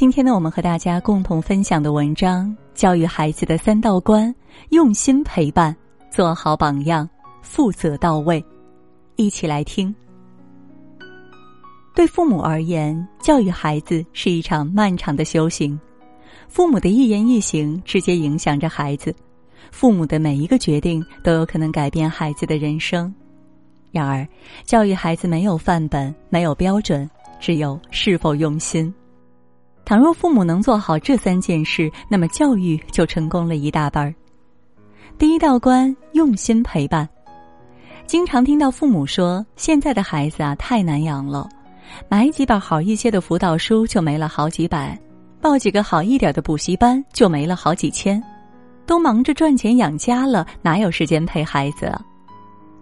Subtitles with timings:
[0.00, 4.34] 今天呢，我们和大家共同分享的文章：教育孩子的三道关，
[4.70, 5.76] 用心陪伴，
[6.10, 7.06] 做好榜样，
[7.42, 8.42] 负责到位。
[9.16, 9.94] 一起来听。
[11.94, 15.78] 对父母而言，教育孩子是一场漫长的修行，
[16.48, 19.14] 父母的一言一行直接影响着孩子，
[19.70, 23.14] 父母的每一个决定都有可能改变孩子的人生。
[23.92, 24.26] 然而，
[24.64, 27.06] 教育孩子没有范本，没有标准，
[27.38, 28.90] 只有是否用心。
[29.84, 34.14] 倘若父母能做好这三件事，那么教育就成功了一大半儿。
[35.18, 37.08] 第一道关，用心陪伴。
[38.06, 41.48] 经常听到父母说：“现在的孩子啊，太难养了，
[42.08, 44.98] 买几本好一些的辅导书就没了好几百，
[45.40, 48.22] 报几个好一点的补习班就没了好几千，
[48.86, 52.00] 都忙着赚钱养家了，哪有时间陪孩子？”啊？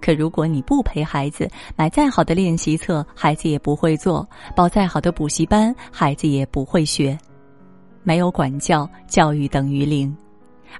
[0.00, 7.18] 可如果你不陪孩子，买再好的练习册，孩子也不会做；报再好的补习班，孩子也不会学。
[8.02, 10.16] 没有管教，教育等于零，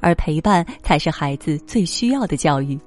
[0.01, 2.79] 而陪伴才是孩子最需要的教育。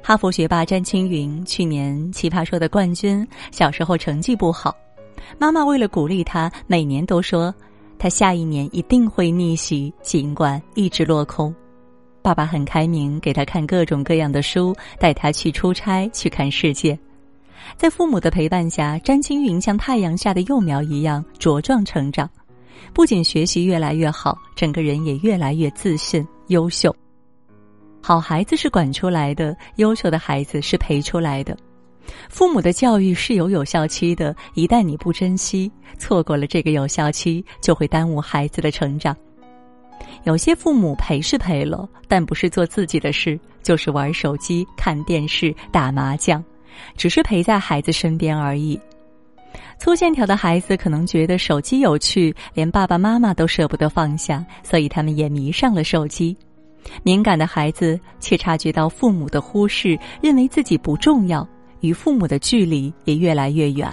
[0.00, 4.76] 哈佛学霸詹青云去年奇葩说的冠军，小时候成绩不好，
[5.38, 7.52] 妈妈为了鼓励他，每年都说
[7.98, 11.52] 他下一年一定会逆袭，尽管一直落空。
[12.22, 16.98] 爸爸很开明，给他看各种各样的书，带他去出差，去看世界。
[17.76, 22.28] 在父母的陪伴下，詹青云像太阳下的幼苗一样茁壮成长，
[22.92, 26.94] 不仅学习越来越好，整个人也越来越自信、优秀。
[28.00, 31.56] 好孩子是管出来的，优秀的孩子是陪出来的。
[32.30, 39.14] 父母的教育是有有效期的，一旦你不珍惜，错过了这个有效期，就会耽误孩子的成长。
[40.24, 46.42] 有些父母陪是陪了，但不是做自己的事，就是玩手机、看电视、打麻将，
[46.96, 48.78] 只是陪在孩子身边而已。
[49.78, 56.36] 粗线条的孩子可能觉得手机有趣，连爸爸妈妈都舍不得放下，所以他们也迷上了手机。
[57.02, 61.46] 敏感的孩子却察觉到父母的忽视，认为自己不重要，
[61.80, 63.88] 与父母的距离也越来越远。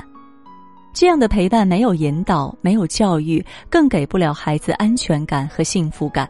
[0.95, 6.27] 这样的陪伴没有引导，没有教育，更给不了孩子安全感和幸福感。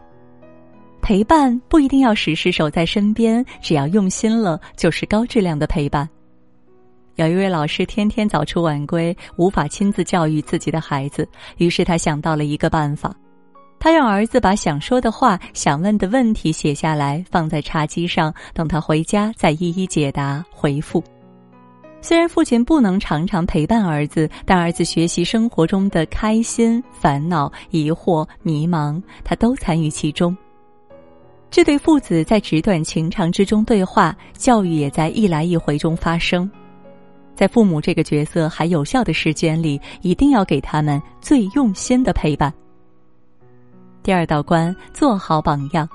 [1.00, 6.08] 陪伴不一定要时时守在身边，只要用心了，就是高质量的陪伴。
[7.14, 11.28] 有一位老师天天早出晚归，无法亲自教育自己的孩子，
[11.58, 13.14] 于是他想到了一个办法，
[13.78, 21.00] 他让儿子把想说的话、想问的问题写下来，放在茶几上，等他回家再一一解答回复。
[22.06, 30.36] 虽然父亲不能常常陪伴儿子，但儿子学习生活中的开心、烦恼、疑惑、迷茫，他都参与其中。
[31.50, 36.48] 这对父子在纸短情长之中对话，教育也在一来一回中发生。
[37.34, 42.54] 在父母这个角色还有效的时间里，一定要给他们最用心的陪伴。
[44.04, 45.88] 第二道关，做好榜样。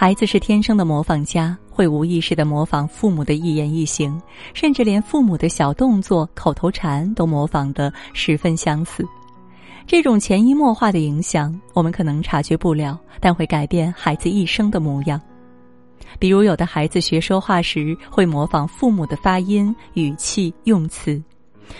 [0.00, 1.58] 孩子是天生的模仿家。
[1.68, 4.16] 会无意识的模仿父母的一言一行，
[4.54, 9.04] 甚至连父母的小动作、口头禅都模仿的十分相似。
[9.88, 15.20] 这种潜移默化的影响，我们可能察觉不了，但会改变孩子一生的模样。
[16.20, 21.20] 比如，有的孩子学说话时会模仿父母的发音、语气、用词。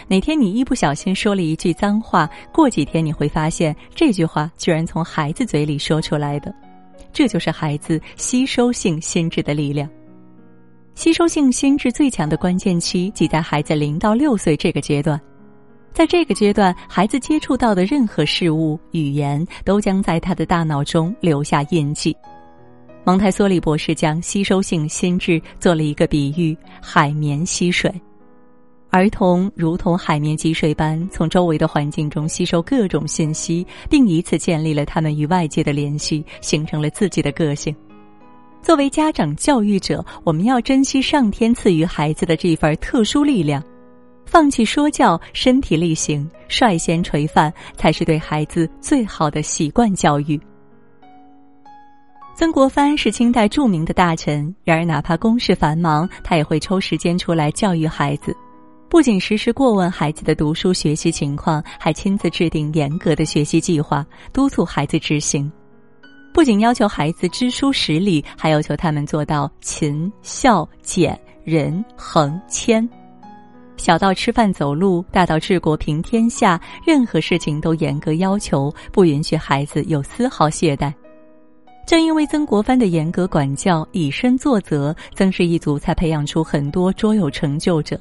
[0.08, 6.52] 哪天你一不小心说了一句脏话，过几天你会发现这句话居然从孩子嘴里说出来的。
[7.18, 9.90] 这就是孩子吸收性心智的力量。
[10.94, 15.20] 吸收性心智最强的关键期，即在孩子零到六岁这个阶段。
[15.92, 22.16] 在这个阶段，孩子接触到的任何事物、语言，都将在他的大脑中留下印记。
[23.02, 27.92] 蒙台梭利博士将吸收性心智做了一个比喻：海绵吸水。
[28.90, 37.74] 儿童如同海绵积水般，从周围的环境中吸收各种信息，并以此建立了他们与外界的联系，形成了自己的个性。
[38.62, 43.62] 作为家长、教育者，我们要珍惜上天赐予孩子的这份特殊力量，
[44.24, 50.40] 放弃说教、身体力行、率先垂范，才是对孩子最好的习惯教育。
[52.34, 58.34] 曾国藩是清代著名的大臣，然而哪怕公事繁忙，他也会抽时间出来教育孩子。
[58.90, 65.50] 不仅时时过问孩子的读书学习情况，还亲自制定严格的学习计划，督促孩子执行。
[66.32, 72.88] 不仅要求孩子知书识礼，还要求他们做到勤孝俭仁恒谦。
[73.76, 80.90] 小到吃饭走路，大到治国平天下，任何事情都严格要求，不允许孩子有丝毫懈怠。
[81.86, 88.00] 正因为曾国藩的严格管教，以身作则，曾氏一族才培养出很多卓有成就者。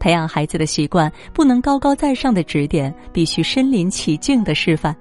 [0.00, 4.96] 培养孩子的习惯，不能高高在上的指点，必须身临其境的示范。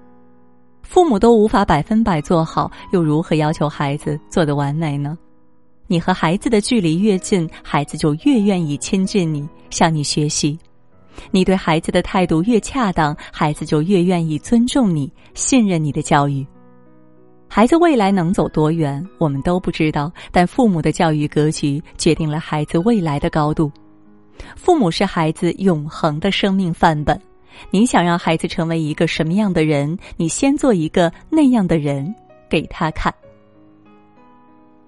[0.83, 5.17] 父母都无法百分百做好，又如何要求孩子做得完美呢？
[5.87, 10.59] 你和孩子的距离越近，孩子就越愿意亲近你，向你学习。
[11.31, 16.45] 你对孩子的态度越恰当，孩子就越愿意尊重你、信任你的教育。
[17.47, 23.71] 孩子未来能走多远，我们都不知道，但父母的教育格局决定了孩子未来的高度。
[24.55, 27.19] 父母是孩子永恒的生命范本。
[27.71, 29.97] 你想让孩子成为一个什么样的人？
[30.15, 32.13] 你先做一个那样的人
[32.49, 33.13] 给他看。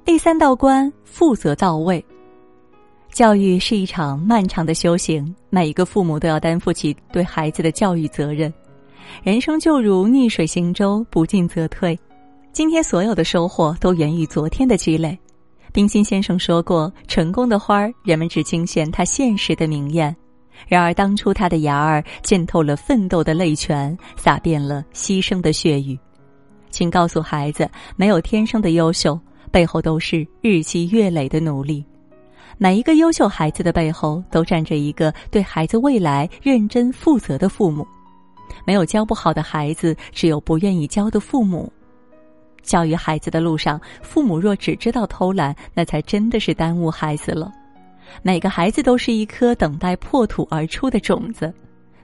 [0.05, 2.03] 第三道关，负责到位。
[3.11, 8.51] 教育是一场漫长的修行，每一个父母都要担负起对孩子的教育责任。
[9.21, 11.99] 人生就如逆水行舟，不进则退。
[12.53, 15.17] 今天所有的收获都源于昨天的积累。
[15.73, 20.13] 冰心先生说过：“成功的花儿，人们只惊羡它现实的明艳。”
[20.67, 25.97] 然而，当初他的芽儿浸透了奋斗的泪泉，洒遍了牺牲的血雨。
[26.69, 29.17] 请告诉孩子，没有天生的优秀，
[29.49, 31.83] 背后都是日积月累的努力。
[32.57, 37.87] 每一个优秀孩子的背后，都站着一个对孩子未来认真负责的父母。
[38.65, 41.71] 没有教不好的孩子，只有不愿意教的父母。
[42.61, 47.51] 教育孩子的路上，父母若只知道偷懒，那才真的是耽误孩子了。
[48.21, 51.53] 每个孩子都是一颗等待破土而出的种子，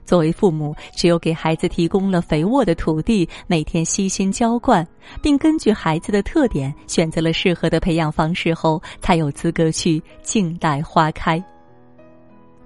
[0.04, 4.86] 作为父母，只有给孩子提供了肥沃的土地，每天悉心浇灌，
[5.20, 11.42] 并根据孩子的特点选择了适合的培养方式后，才有资格去静待花开。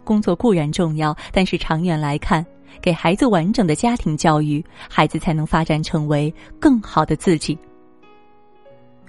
[0.04, 2.46] 工作固然重要，但是长远来看，
[2.80, 7.58] 给孩子完整的家庭教育，孩子才能发展成为更好的自己。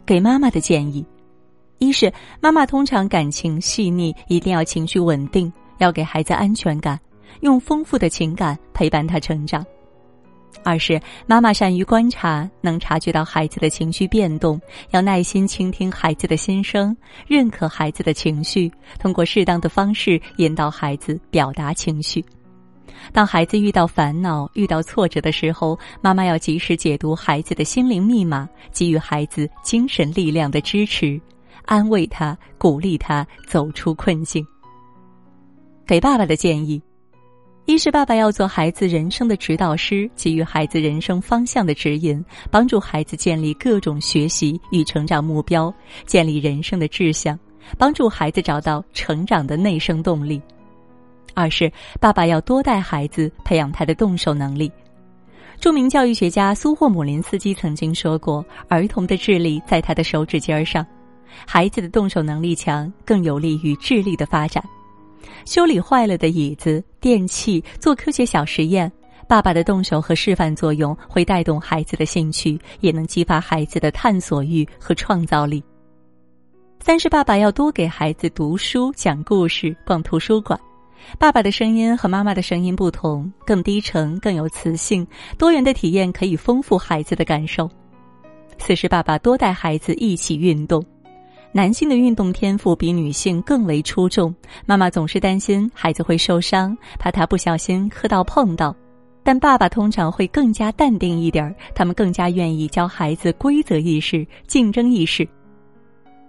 [0.06, 1.06] 给妈妈的建议。
[1.80, 7.00] 一是妈妈通常感情细腻，一定要情绪稳定，要给孩子安全感，
[7.42, 9.62] 用丰富的情感陪伴他成长；
[10.64, 14.62] 二是妈妈善于观察，能察觉到孩子的情绪变动，
[14.92, 16.96] 要耐心倾听孩子的心声，
[17.28, 22.24] 认可孩子的情绪，通过适当的方式引导孩子表达情绪。
[23.12, 31.20] 当孩子遇到烦恼、遇到挫折的时候，妈妈要及时解读孩子的心灵密码，给予孩子精神力量的支持。
[31.66, 34.46] 安慰他，鼓励他走出困境。
[35.86, 36.82] 给爸爸的建议：
[37.66, 45.74] 一是爸爸要做孩子人生的指导师，给予孩子人生方向的指引，帮助孩子建立各种学习与成长目标，
[46.06, 47.40] 建立人生的志向，
[47.78, 50.42] 帮助孩子找到成长的内生动力；
[51.34, 54.72] 二是爸爸要多带孩子，培养他的动手能力。
[55.60, 60.86] 著名教育学家苏霍姆林斯基曾经说过：“儿童的智力在他的手指尖上。”
[61.48, 64.64] 孩子的动手能力强，更有利于智力的发展。
[65.46, 68.92] 修理坏了的椅子、电器，做科学小实验，
[69.28, 75.64] 爸爸的动手和示范作用会带动孩子的兴趣，也能激发孩子的探索欲和创造力。
[76.80, 80.60] 三是爸爸要多给孩子读书、讲故事、逛图书馆。
[81.18, 85.06] 爸爸的声音和妈妈的声音不同，更低沉，更有磁性。
[85.38, 87.70] 多元的体验可以丰富孩子的感受。
[88.58, 90.84] 四是爸爸多带孩子一起运动。
[91.52, 94.34] 男性的运动天赋比女性更为出众，
[94.66, 98.76] 妈妈总是担心孩子会受伤，怕他不小心磕到碰到，
[99.24, 105.28] 但爸爸通常会更加淡定一点，他们更加愿意教孩子规则意识、竞争意识。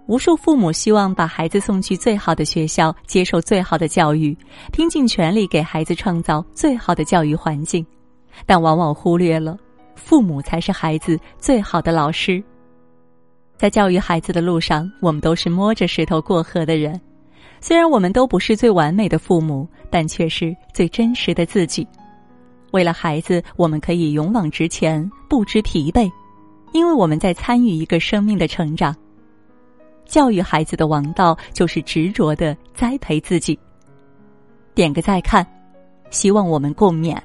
[0.07, 4.37] 无数父母希望把孩子送去最好的学校，接受最好的教育，
[4.71, 7.83] 拼尽全力给孩子创造最好的教育环境，
[8.45, 9.57] 但往往忽略了，
[9.95, 12.43] 父母才是孩子最好的老师。
[13.57, 16.99] 在教育孩子的路上，我们都是摸着石头过河的人。
[17.59, 21.87] 虽然我们都不是最完美的父母，但却是最真实的自己。
[22.71, 26.11] 为了孩子，我们可以勇往直前，不知疲惫，
[26.73, 28.95] 因为我们在参与一个生命的成长。
[30.05, 33.57] 教育孩子的王道，就是执着的栽培自己。
[34.73, 35.45] 点个再看，
[36.09, 37.17] 希望我们共勉。